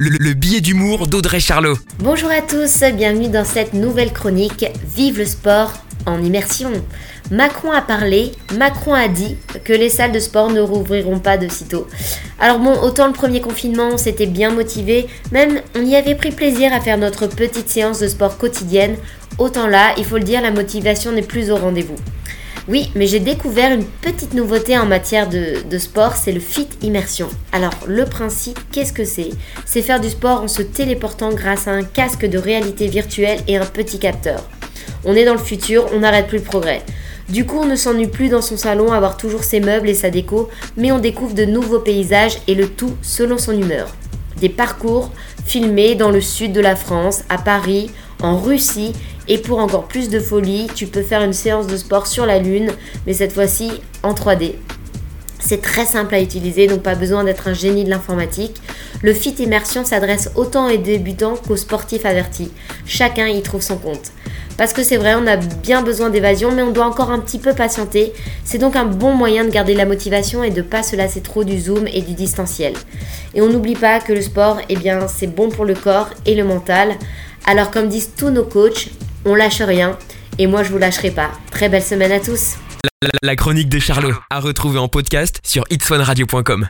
[0.00, 1.76] le, le billet d'humour d'Audrey Charlot.
[1.98, 5.72] Bonjour à tous, bienvenue dans cette nouvelle chronique Vive le sport
[6.06, 6.70] en immersion.
[7.32, 11.48] Macron a parlé, Macron a dit que les salles de sport ne rouvriront pas de
[11.48, 11.88] sitôt.
[12.38, 16.30] Alors bon, autant le premier confinement, on s'était bien motivé, même on y avait pris
[16.30, 18.96] plaisir à faire notre petite séance de sport quotidienne,
[19.36, 21.96] autant là, il faut le dire, la motivation n'est plus au rendez-vous.
[22.68, 27.28] Oui, mais j'ai découvert une petite nouveauté en matière de, sport, c'est le fit immersion.
[27.50, 29.30] Alors, le principe, qu'est-ce que c'est?
[29.64, 33.56] C'est faire du sport en se téléportant grâce à un casque de réalité virtuelle et
[33.56, 34.46] un petit capteur.
[35.06, 36.82] On est dans le futur, on n'arrête plus le progrès.
[37.30, 39.94] Du coup, on ne s'ennuie plus dans son salon à avoir toujours ses meubles et
[39.94, 43.96] sa déco, mais on découvre de nouveaux paysages et le tout selon son humeur.
[44.42, 45.10] Des parcours
[45.46, 47.90] filmés dans le sud de la France, à Paris,
[48.20, 48.92] en Russie
[49.28, 52.38] et pour encore plus de folie, tu peux faire une séance de sport sur la
[52.38, 52.70] Lune,
[53.06, 53.70] mais cette fois-ci
[54.02, 54.54] en 3D.
[55.38, 58.60] C'est très simple à utiliser, donc pas besoin d'être un génie de l'informatique.
[59.02, 62.50] Le Fit Immersion s'adresse autant aux débutants qu'aux sportifs avertis.
[62.86, 64.12] Chacun y trouve son compte.
[64.56, 67.38] Parce que c'est vrai, on a bien besoin d'évasion, mais on doit encore un petit
[67.38, 68.12] peu patienter.
[68.44, 71.44] C'est donc un bon moyen de garder la motivation et de pas se lasser trop
[71.44, 72.72] du zoom et du distanciel.
[73.34, 76.34] Et on n'oublie pas que le sport, eh bien, c'est bon pour le corps et
[76.34, 76.96] le mental.
[77.46, 78.88] Alors comme disent tous nos coachs,
[79.24, 79.96] on lâche rien
[80.38, 81.30] et moi je vous lâcherai pas.
[81.50, 82.56] Très belle semaine à tous.
[83.22, 86.66] La, chronique de Charlot à retrouver en podcast sur itswanradio.com.